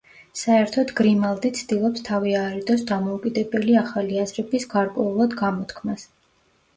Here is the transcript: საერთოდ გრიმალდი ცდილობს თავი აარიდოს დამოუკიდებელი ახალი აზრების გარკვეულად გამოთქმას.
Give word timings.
საერთოდ 0.39 0.91
გრიმალდი 0.99 1.49
ცდილობს 1.57 2.01
თავი 2.07 2.33
აარიდოს 2.37 2.85
დამოუკიდებელი 2.91 3.75
ახალი 3.83 4.17
აზრების 4.23 4.65
გარკვეულად 4.73 5.37
გამოთქმას. 5.43 6.07